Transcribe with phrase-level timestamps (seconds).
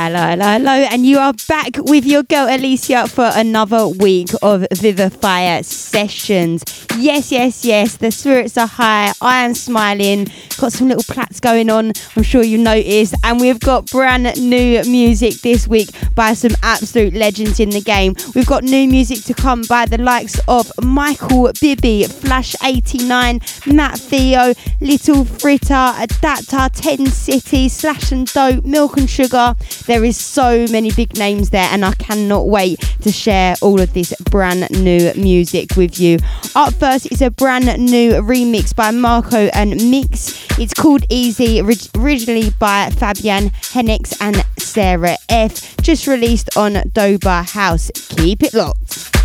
[0.00, 4.60] Hello, hello, hello, and you are back with your girl Alicia for another week of
[4.70, 6.62] Vivifier sessions.
[6.96, 9.12] Yes, yes, yes, the spirits are high.
[9.20, 10.28] I am smiling.
[10.56, 13.14] Got some little plats going on, I'm sure you noticed.
[13.24, 18.14] And we've got brand new music this week by some absolute legends in the game.
[18.36, 23.98] We've got new music to come by the likes of Michael Bibi, Flash 89, Matt
[23.98, 29.56] Theo, Little Fritter, Adapter, 10 City, Slash and Dope, Milk and Sugar.
[29.88, 33.94] There is so many big names there, and I cannot wait to share all of
[33.94, 36.18] this brand new music with you.
[36.54, 40.46] Up first is a brand new remix by Marco and Mix.
[40.58, 45.78] It's called Easy, originally by Fabian Hennex and Sarah F.
[45.78, 47.90] Just released on Doba House.
[48.10, 49.18] Keep it locked.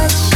[0.00, 0.29] guys.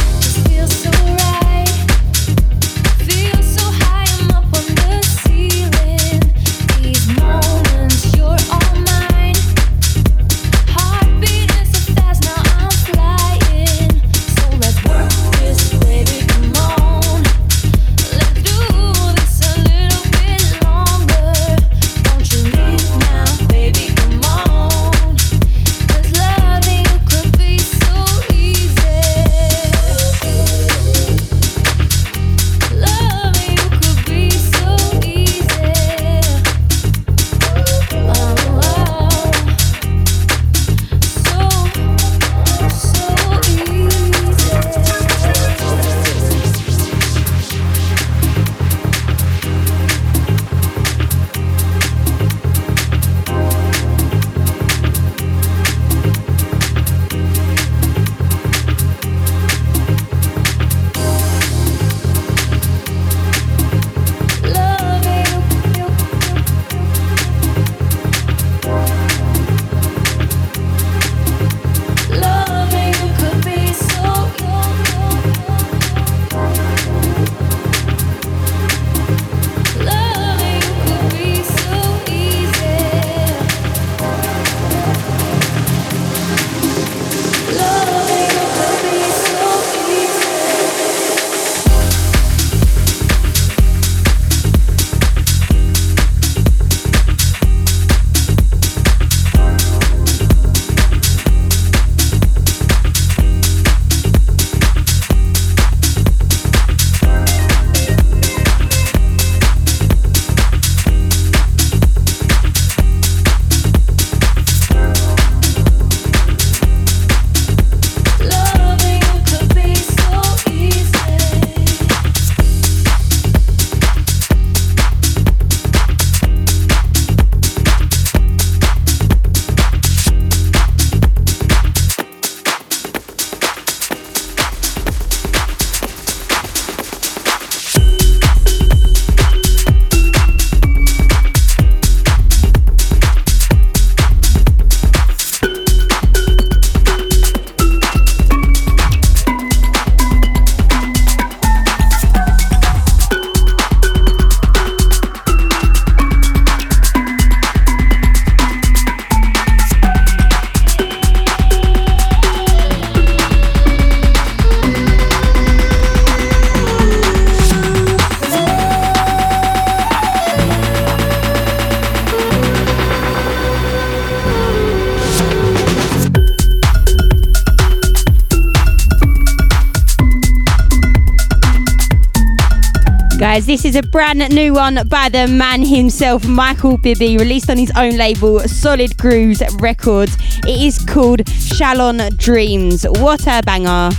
[183.55, 187.71] This is a brand new one by the man himself, Michael Bibi, released on his
[187.77, 190.17] own label, Solid Grooves Records.
[190.45, 192.83] It is called Shalon Dreams.
[192.83, 193.91] What a banger!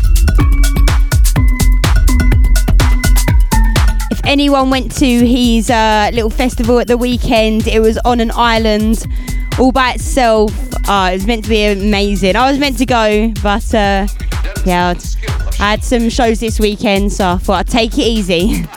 [4.11, 8.33] If anyone went to his uh, little festival at the weekend, it was on an
[8.33, 9.07] island
[9.59, 10.53] all by itself.
[10.87, 12.37] Oh, it was meant to be amazing.
[12.37, 14.07] I was meant to go, but uh,
[14.67, 14.93] yeah,
[15.59, 18.67] I had some shows this weekend, so I thought I'd take it easy.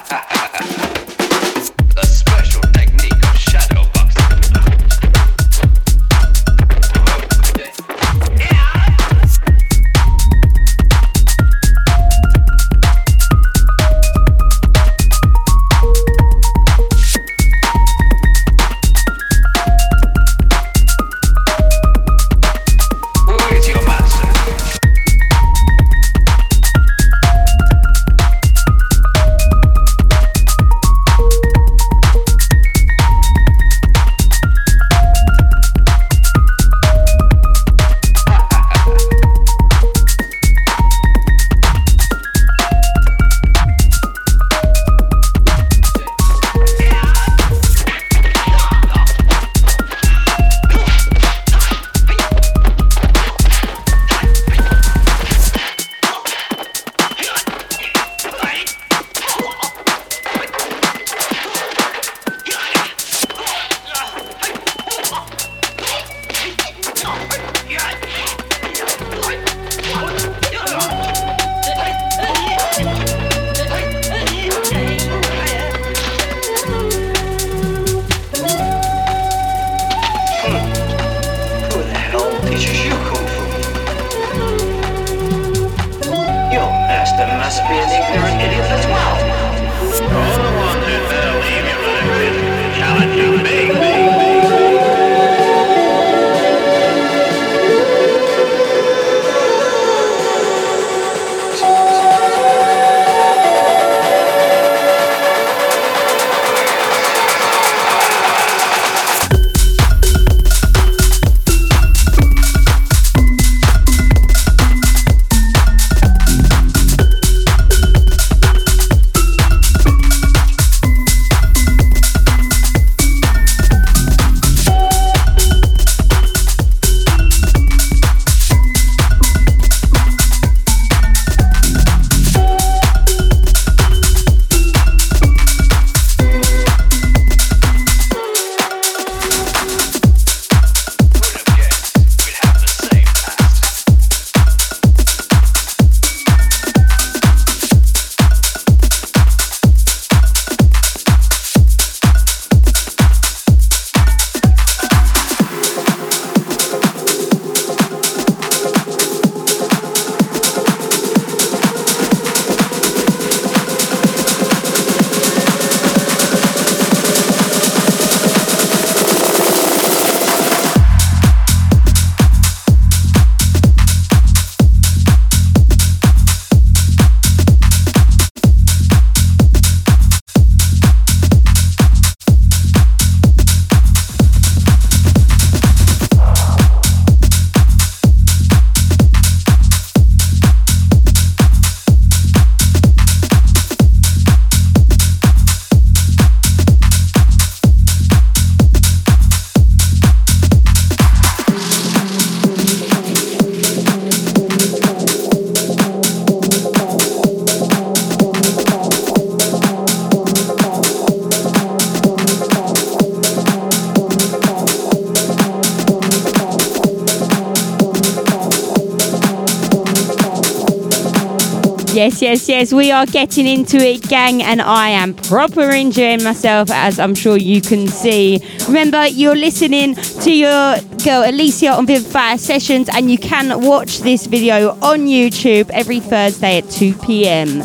[222.70, 222.74] Yes.
[222.74, 227.38] We are getting into it, gang, and I am proper enjoying myself, as I'm sure
[227.38, 228.42] you can see.
[228.68, 234.28] Remember, you're listening to your girl Alicia on Vivify Sessions, and you can watch this
[234.28, 237.60] video on YouTube every Thursday at 2 p.m.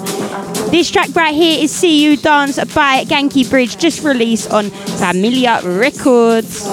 [0.70, 5.61] This track right here is See You Dance by Ganky Bridge, just released on Familia
[5.62, 6.66] Records.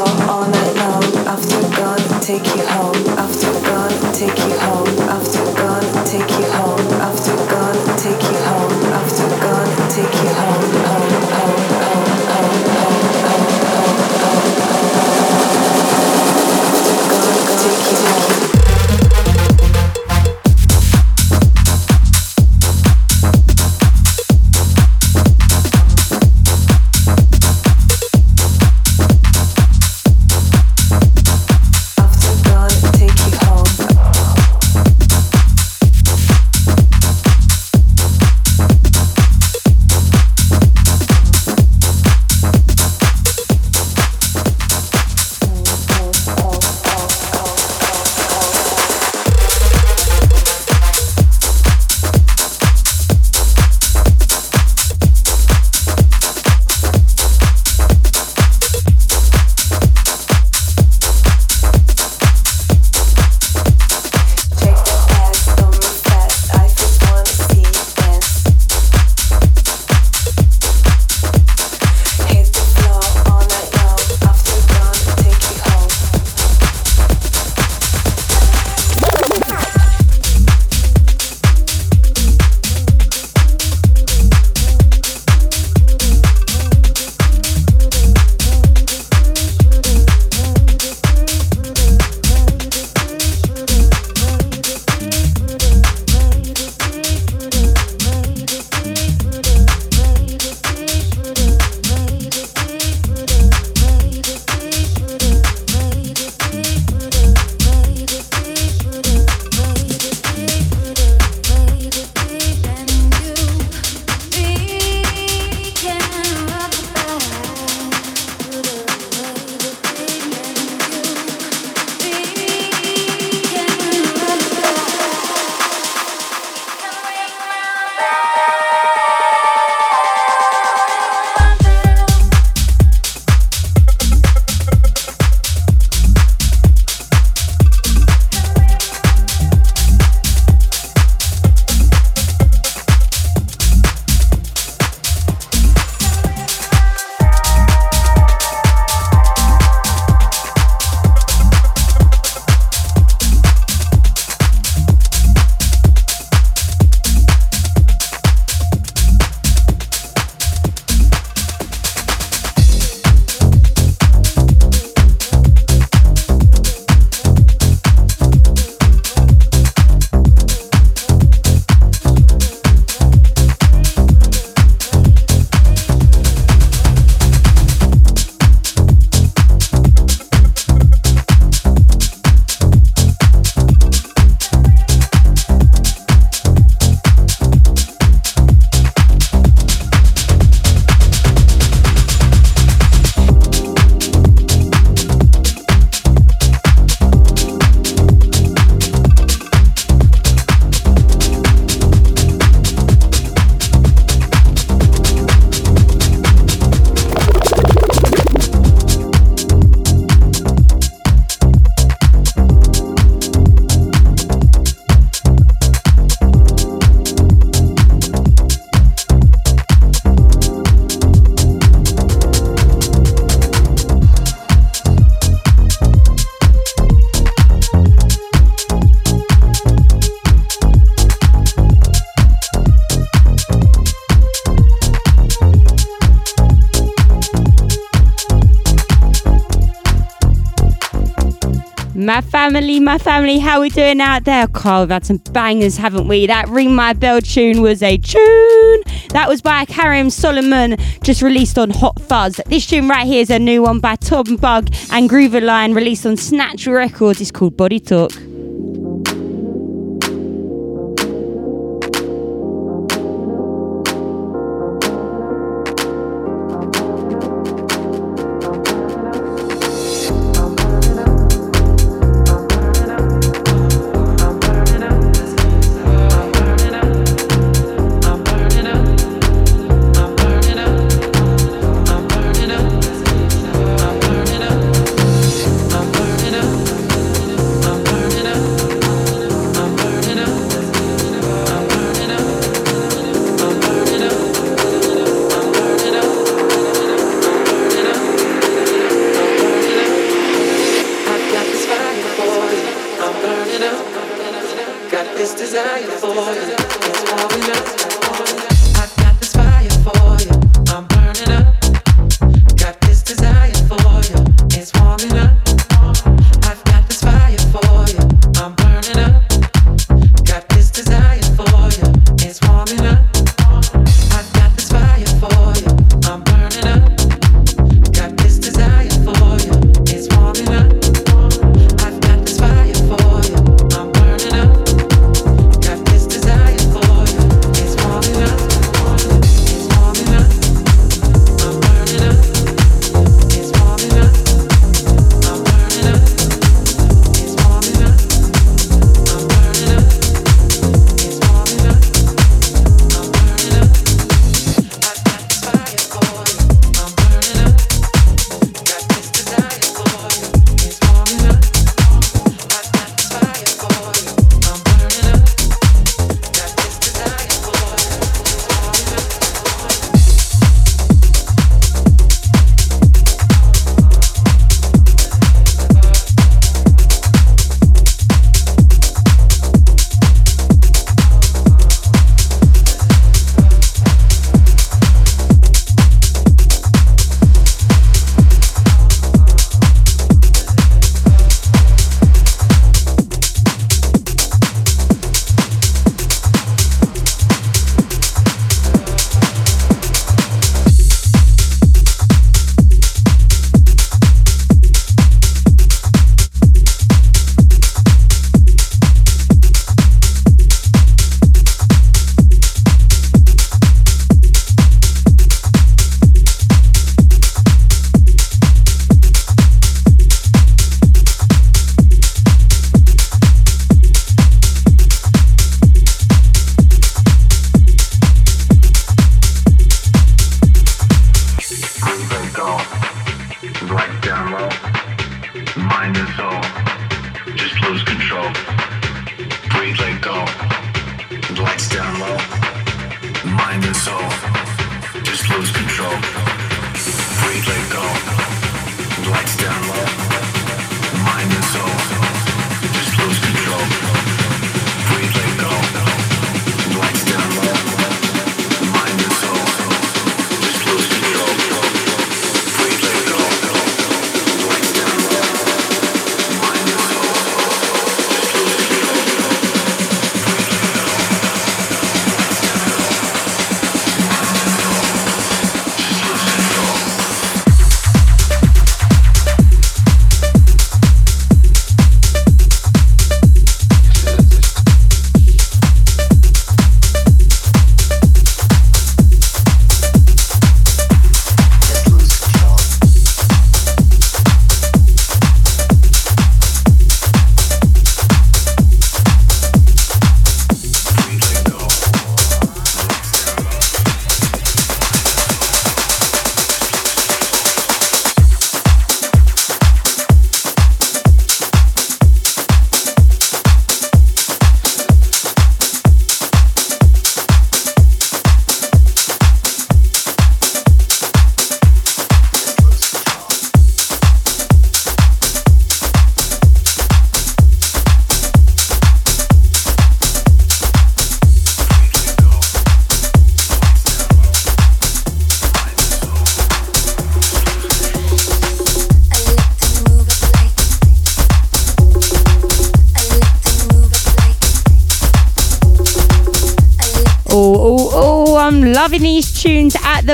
[242.51, 244.45] Family, my family, how we doing out there?
[244.45, 246.27] Carl, we've had some bangers, haven't we?
[246.27, 248.81] That Ring My Bell tune was a tune.
[249.11, 252.41] That was by Karim Solomon, just released on Hot Fuzz.
[252.47, 256.05] This tune right here is a new one by Tom Bug and Groover Line, released
[256.05, 257.21] on Snatch Records.
[257.21, 258.11] It's called Body Talk.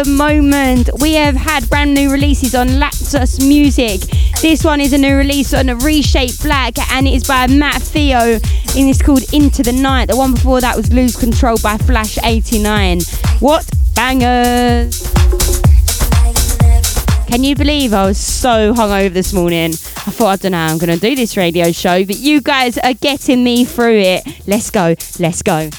[0.03, 0.89] The moment.
[0.99, 4.01] We have had brand new releases on Lapsus Music.
[4.41, 7.81] This one is a new release on a Reshape Black and it is by Matt
[7.81, 8.41] Theo and
[8.75, 10.09] it's called Into the Night.
[10.09, 13.01] The one before that was Lose Control by Flash 89.
[13.39, 15.01] What bangers!
[17.27, 19.71] Can you believe I was so hungover this morning?
[19.71, 22.41] I thought, I don't know how I'm going to do this radio show, but you
[22.41, 24.47] guys are getting me through it.
[24.47, 25.69] Let's go, let's go.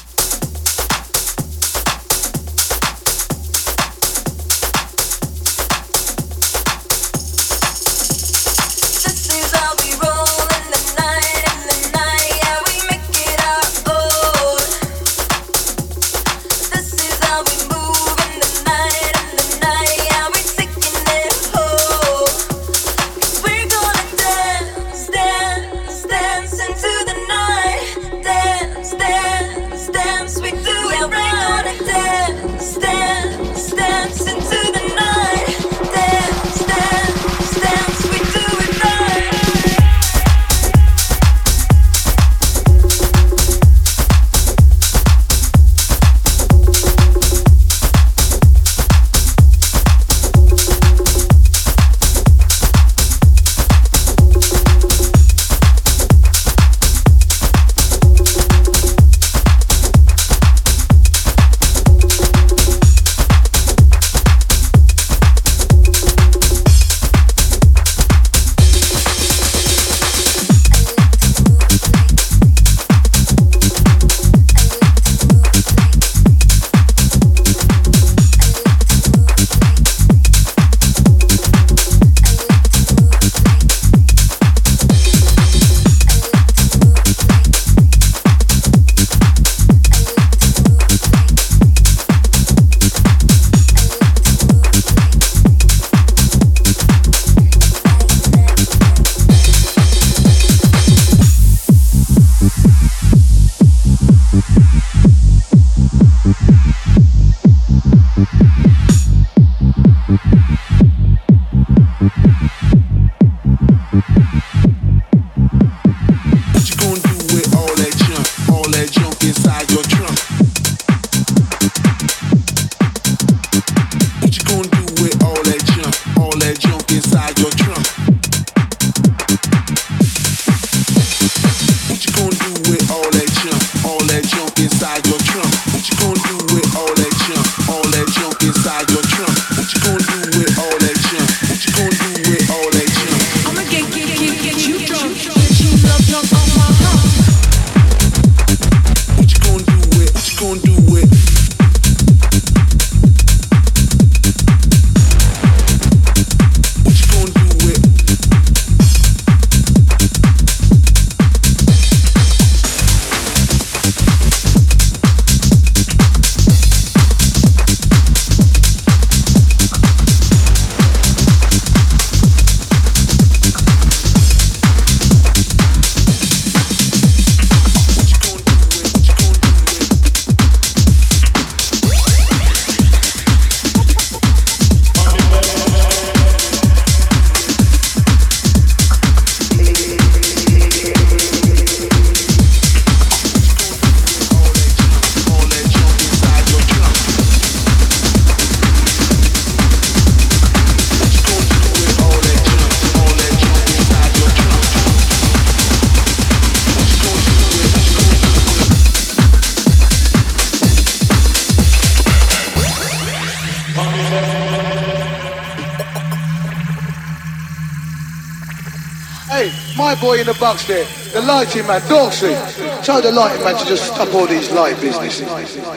[220.49, 222.33] Box there, the lighting man, Dorsey.
[222.81, 225.27] Tell the lighting man to just stop all these light businesses.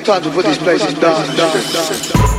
[0.03, 1.37] Time to put these places down.
[1.37, 2.32] down.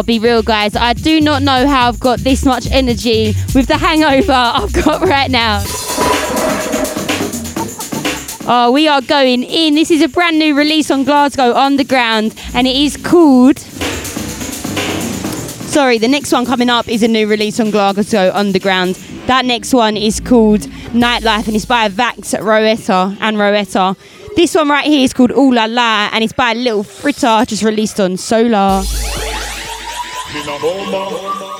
[0.00, 0.74] I'll be real, guys.
[0.76, 5.02] I do not know how I've got this much energy with the hangover I've got
[5.02, 5.62] right now.
[8.48, 9.74] Oh, we are going in.
[9.74, 13.58] This is a brand new release on Glasgow Underground, and it is called
[15.68, 18.94] Sorry, the next one coming up is a new release on Glasgow Underground.
[19.26, 20.60] That next one is called
[20.92, 23.98] Nightlife and it's by Vax Roetta and Roetta.
[24.34, 27.62] This one right here is called Ooh La La and it's by Little Fritter, just
[27.62, 28.82] released on Solar.
[30.32, 31.59] This is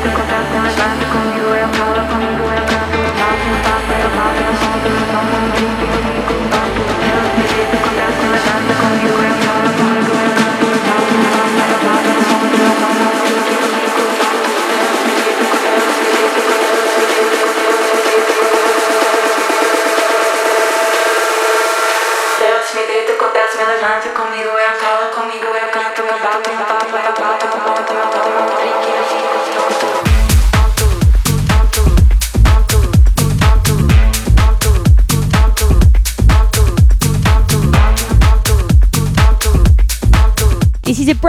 [0.00, 0.61] Contato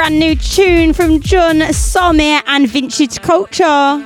[0.03, 4.05] brand new tune from John Summit and Vintage Culture.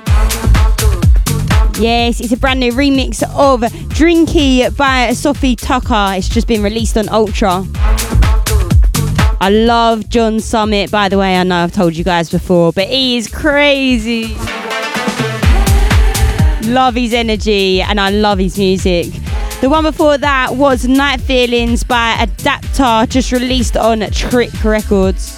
[1.79, 3.61] Yes, it's a brand new remix of
[3.95, 6.15] Drinkee by Sofi Tukker.
[6.15, 7.65] It's just been released on Ultra.
[9.41, 11.35] I love John Summit, by the way.
[11.35, 14.35] I know I've told you guys before, but he is crazy.
[16.69, 19.07] Love his energy and I love his music.
[19.61, 25.36] The one before that was Night Feelings by Adapter, just released on Trick Records.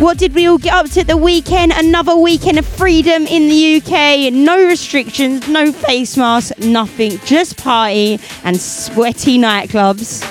[0.00, 1.72] What did we all get up to the weekend?
[1.72, 4.32] Another weekend of freedom in the UK.
[4.32, 7.18] No restrictions, no face masks, nothing.
[7.26, 10.24] Just party and sweaty nightclubs.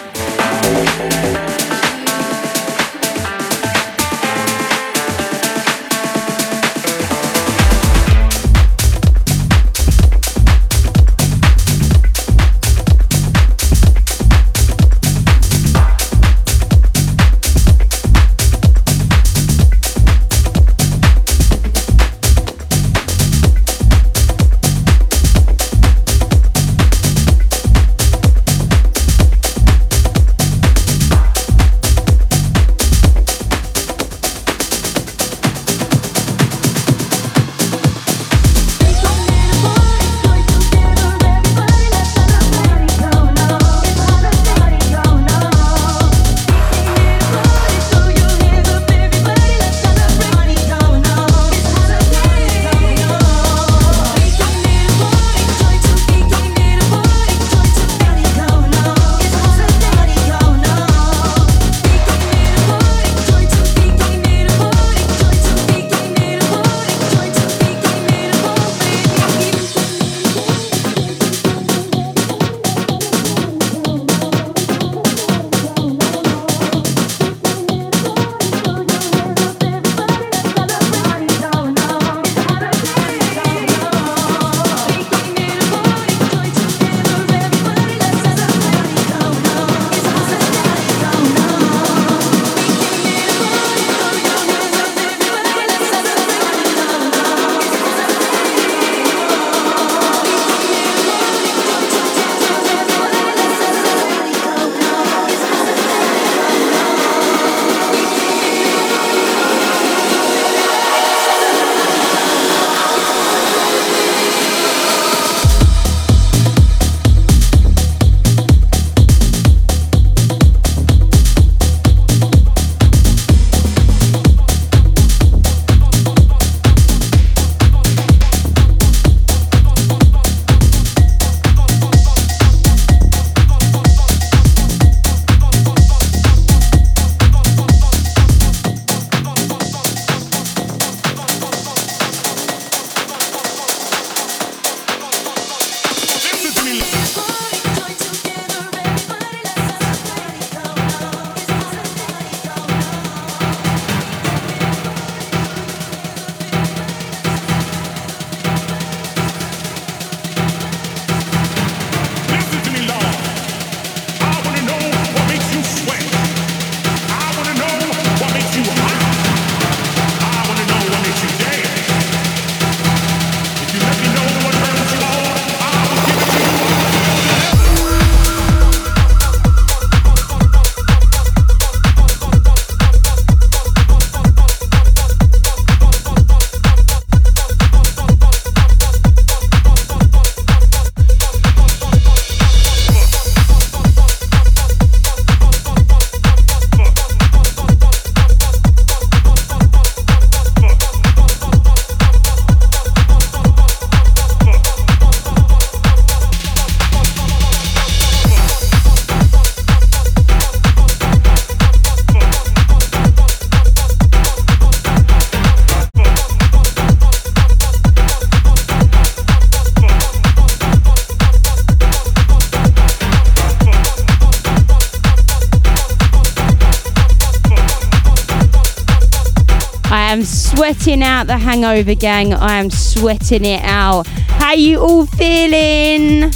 [230.74, 232.32] sweating out the hangover gang.
[232.32, 234.06] I am sweating it out.
[234.28, 236.32] How you all feeling?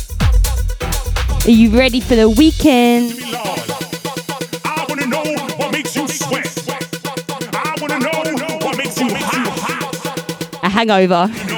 [1.45, 3.11] Are you ready for the weekend?
[10.63, 11.52] A hangover.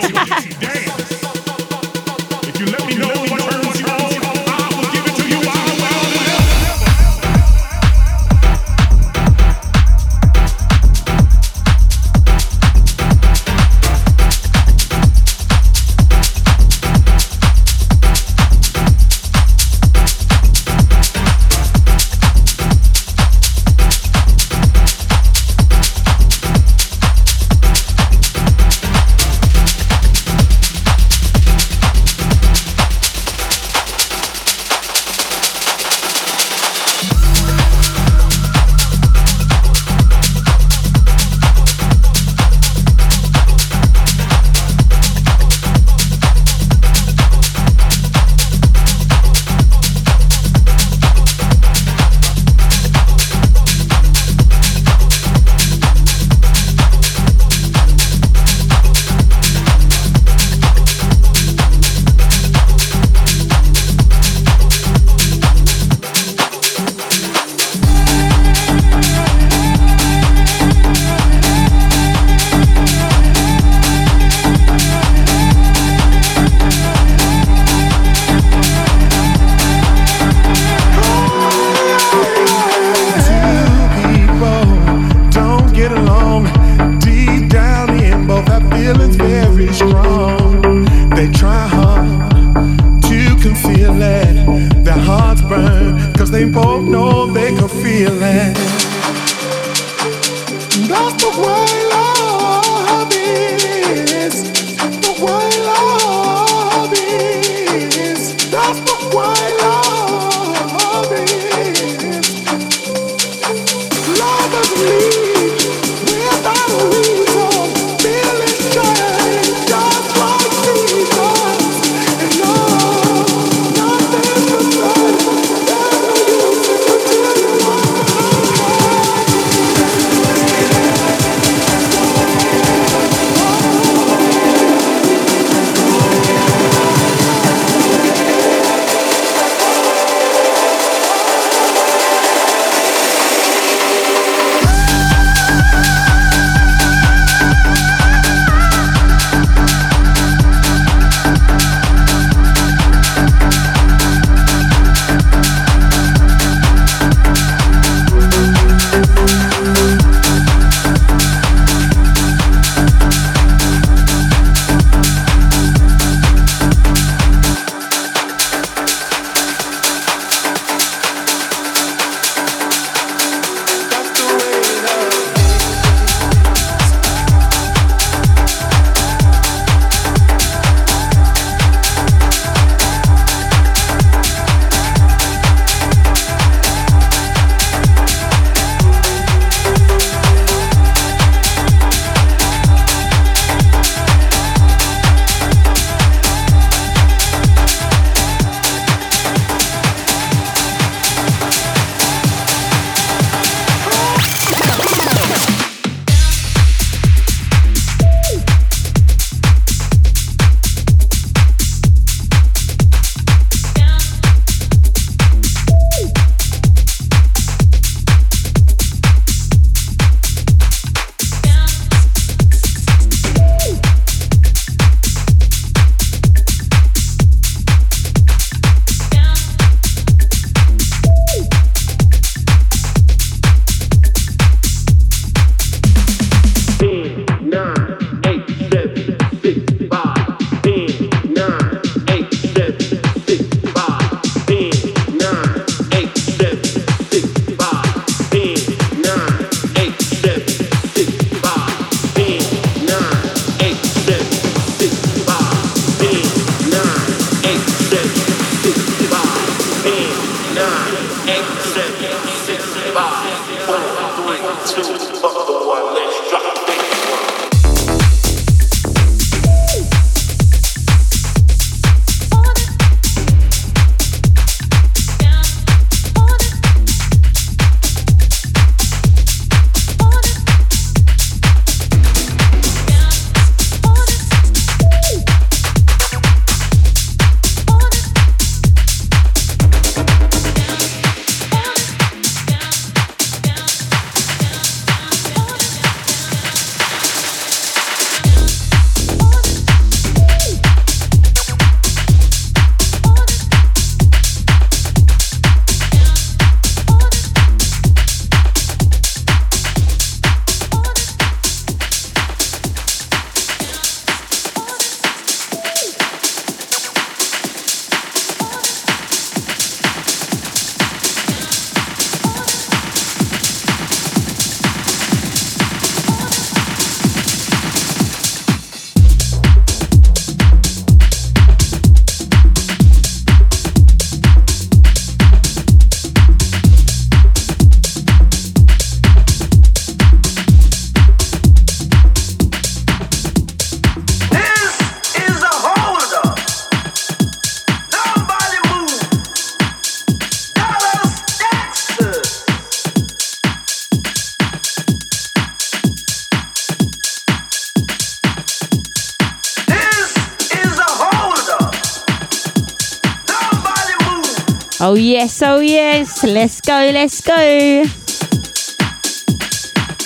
[365.26, 366.24] Yes, oh, yes.
[366.24, 367.84] Let's go, let's go.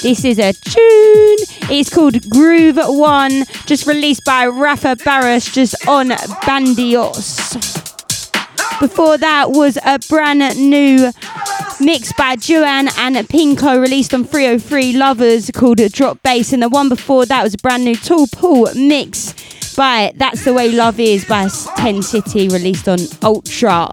[0.02, 1.38] This is a tune.
[1.70, 6.14] It's called Groove One, just released by Rafa Barros, just on
[6.46, 7.54] Bandios.
[8.80, 11.12] Before that was a brand new
[11.82, 16.54] mix by Joanne and Pinko, released on 303 Lovers, called Drop Bass.
[16.54, 19.34] And the one before that was a brand new Tall Paul mix
[19.76, 23.90] by That's the Way Love Is by 10 City, released on Ultra.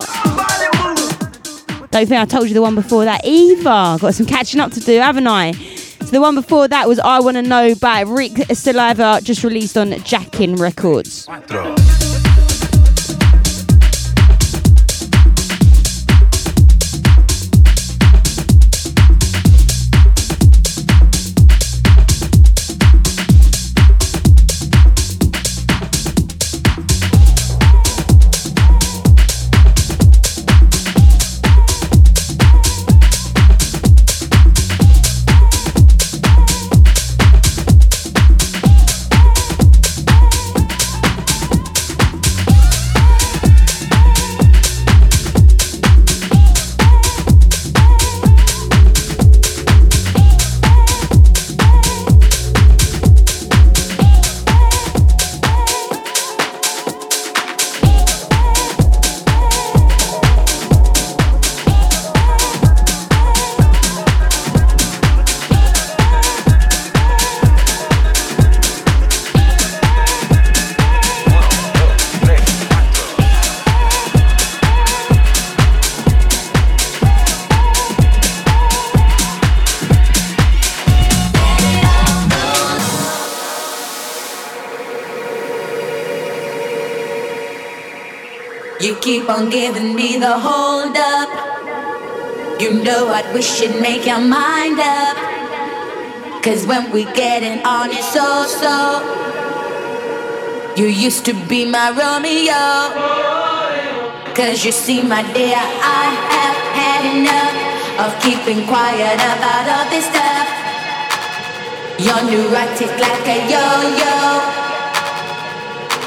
[1.97, 3.62] Don't think I told you the one before that either.
[3.64, 5.53] Got some catching up to do, haven't I?
[5.53, 9.92] So the one before that was I Wanna Know by Rick Saliva, just released on
[10.05, 11.26] Jackin Records.
[89.51, 91.28] Giving me the hold up.
[92.61, 95.16] You know I'd wish you'd make your mind up.
[96.42, 99.22] Cause when we getting on it so so.
[100.76, 102.64] You used to be my Romeo.
[104.34, 107.57] Cause you see, my dear, I have had enough
[108.05, 110.47] of keeping quiet about all this stuff.
[111.99, 113.64] Your new right tick like a yo
[114.03, 114.16] yo.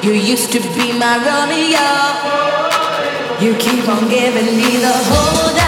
[0.04, 2.59] You used to be my Romeo.
[3.42, 5.59] You keep on giving me the hold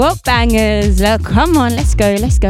[0.00, 0.98] what bangers.
[0.98, 2.48] Look, come on, let's go, let's go.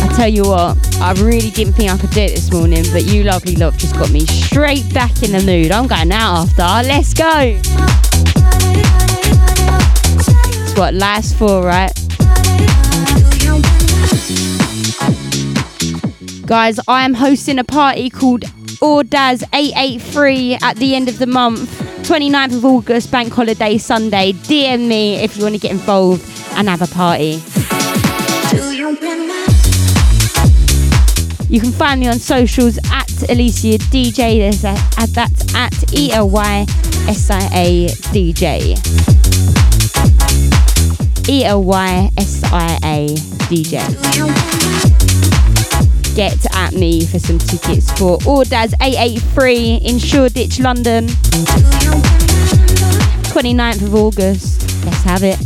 [0.00, 3.04] I tell you what, I really didn't think I could do it this morning, but
[3.04, 5.70] you lovely lot just got me straight back in the mood.
[5.70, 6.88] I'm going out after.
[6.88, 7.60] Let's go.
[10.58, 11.92] It's what life's for, right?
[16.46, 18.42] Guys, I am hosting a party called
[18.82, 24.32] Ordaz 883 at the end of the month, 29th of August, Bank Holiday Sunday.
[24.32, 26.22] DM me if you want to get involved
[26.56, 27.40] and have a party.
[31.48, 34.50] You can find me on socials at Elysia DJ.
[35.12, 36.66] That's at E L Y
[37.08, 38.76] S I A DJ.
[41.28, 43.14] E L Y S I A
[43.48, 45.01] DJ
[46.14, 51.06] get at me for some tickets for Ordaz 883 in Shoreditch, London.
[53.32, 54.84] 29th of August.
[54.84, 55.38] Let's have it.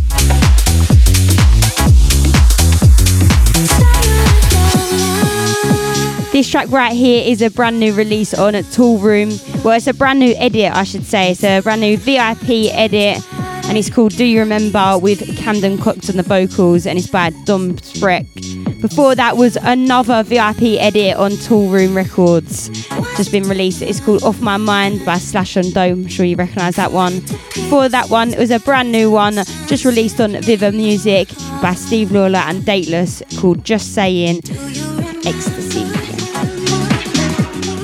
[6.32, 9.64] This track right here is a brand new release on a Toolroom.
[9.64, 11.30] Well, it's a brand new edit, I should say.
[11.30, 13.22] It's a brand new VIP edit,
[13.66, 17.30] and it's called Do You Remember with Camden Cox on the vocals, and it's by
[17.44, 18.45] Dom Spreck.
[18.88, 22.68] Before that was another VIP edit on Toolroom Records,
[23.16, 23.82] just been released.
[23.82, 26.04] It's called Off My Mind by Slash on Dome.
[26.04, 27.18] I'm sure you recognise that one.
[27.18, 29.34] Before that one, it was a brand new one,
[29.66, 31.28] just released on Viva Music
[31.60, 34.36] by Steve Lawler and Dateless, called Just Saying
[35.26, 35.82] Ecstasy.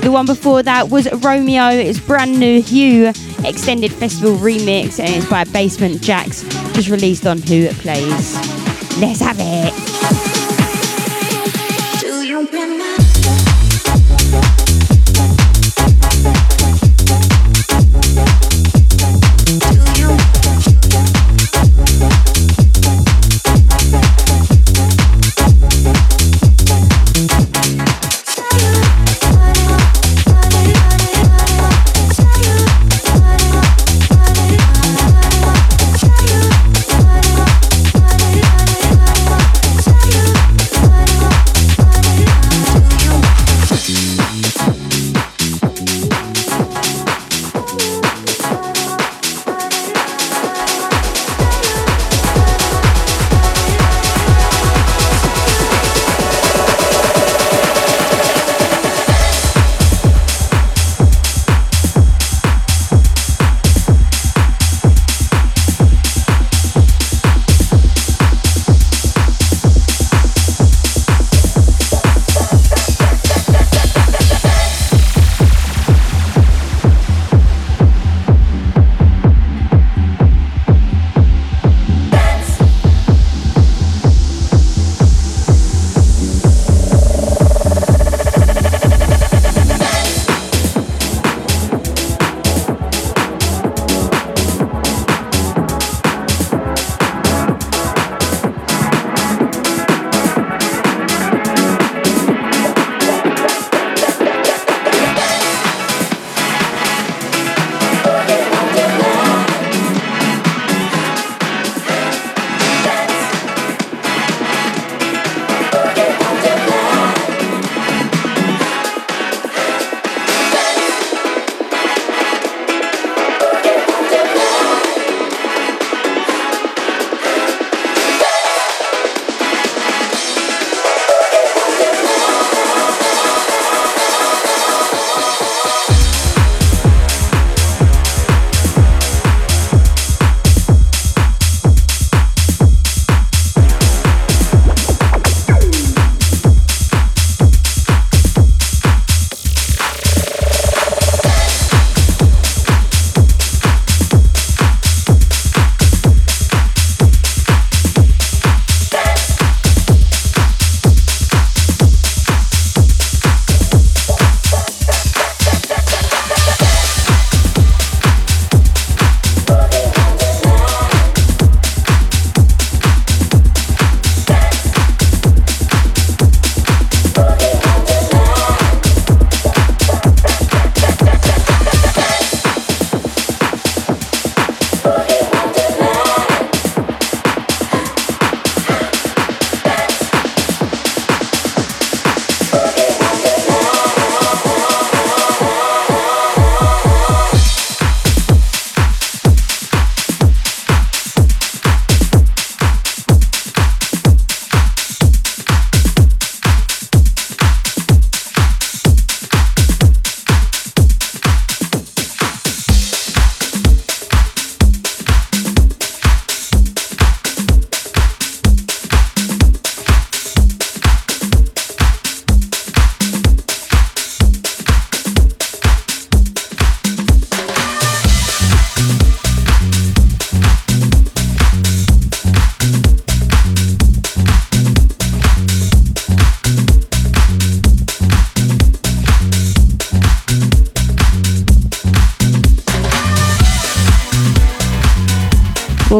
[0.03, 1.69] The one before that was Romeo.
[1.71, 3.09] It's brand new Hugh
[3.45, 8.37] extended festival remix, and it's by Basement Jaxx, just released on Who It Plays.
[9.01, 9.72] Let's have it.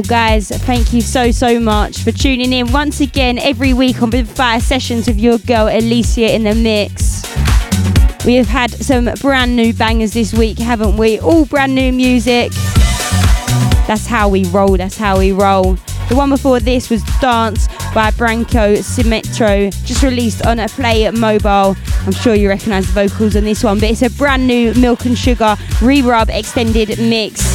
[0.03, 4.11] Well, guys, thank you so, so much for tuning in once again every week on
[4.11, 7.23] the Fire Sessions with your girl Elysia in the mix.
[8.27, 11.21] We have had some brand new bangers this week, haven't we?
[11.21, 12.51] All brand new music.
[13.87, 15.75] That's how we roll, that's how we roll.
[16.09, 21.77] The one before this was Dance by Branko Symmetro, just released on a Play Mobile.
[22.05, 25.05] I'm sure you recognise the vocals on this one, but it's a brand new Milk
[25.05, 27.52] and Sugar re-rub extended mix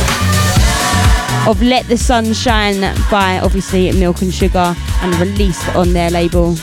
[1.47, 6.55] of Let the Sun Shine by obviously Milk and Sugar and released on their label.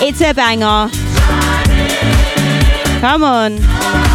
[0.00, 0.88] It's a banger.
[3.00, 4.05] Come on.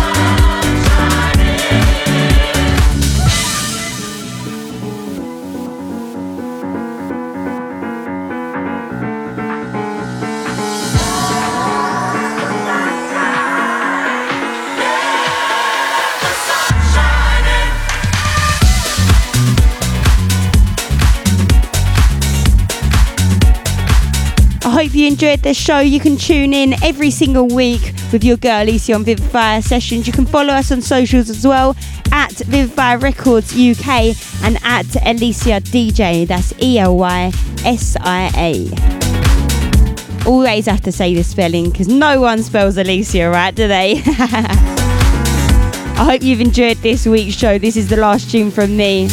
[25.01, 25.79] You enjoyed this show.
[25.79, 30.05] You can tune in every single week with your girl Elysia on Vivify Sessions.
[30.05, 31.75] You can follow us on socials as well
[32.11, 36.27] at Vivify Records UK and at Elysia DJ.
[36.27, 37.31] That's E L Y
[37.65, 40.29] S I A.
[40.29, 44.03] Always have to say the spelling because no one spells Elysia right, do they?
[44.05, 47.57] I hope you've enjoyed this week's show.
[47.57, 49.09] This is the last tune from me.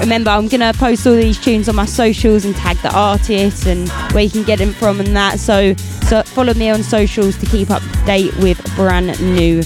[0.00, 3.88] Remember, I'm gonna post all these tunes on my socials and tag the artists and
[4.12, 5.38] where you can get them from and that.
[5.38, 5.74] So,
[6.08, 9.62] so follow me on socials to keep up to date with brand new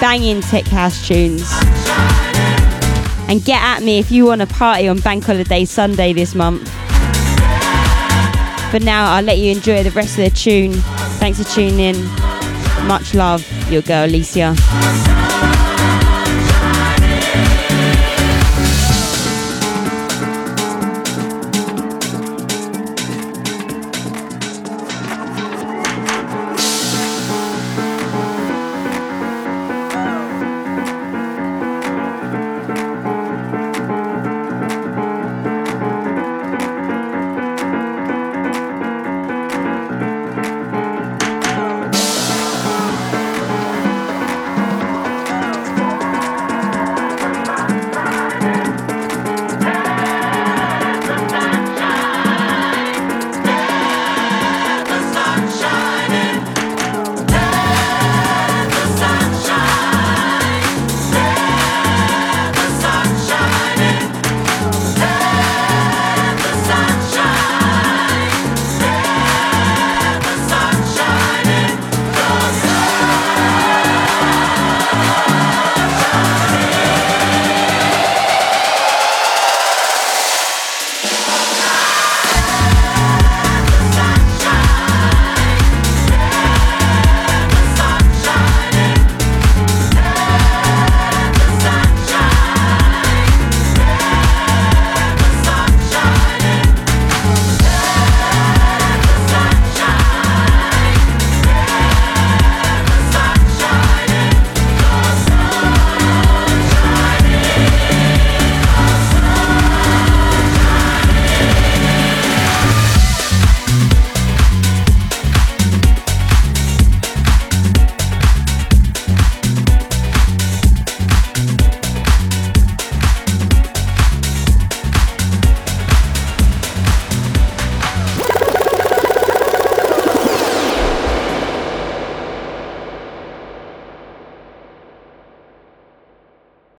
[0.00, 1.48] banging tech house tunes.
[3.28, 6.68] And get at me if you want to party on Bank Holiday Sunday this month.
[8.70, 10.72] For now, I'll let you enjoy the rest of the tune.
[11.18, 12.04] Thanks for tuning in.
[12.86, 15.55] Much love, your girl Elysia.